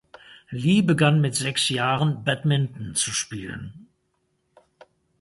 [0.51, 3.87] Li begann mit sechs Jahren Badminton zu spielen.